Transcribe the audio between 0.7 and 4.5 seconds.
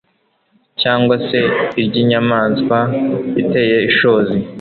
cyangwa se iry'inyamaswa iteye ishozi